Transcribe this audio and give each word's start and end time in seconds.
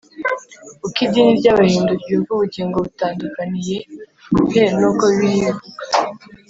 uko 0.85 0.97
idini 1.05 1.31
ry’abahindu 1.39 1.91
ryumva 2.01 2.29
ubugingo 2.33 2.77
bitandukaniye 2.85 3.77
he 4.53 4.63
n’uko 4.79 5.03
bibiliya 5.11 5.49
ibivuga? 5.53 5.79